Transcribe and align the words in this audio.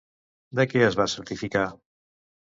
De 0.59 0.63
què 0.71 0.79
es 0.85 0.97
va 0.99 1.05
certificar? 1.13 1.65